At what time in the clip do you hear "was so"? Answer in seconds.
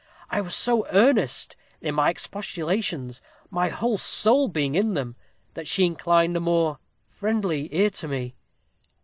0.41-0.87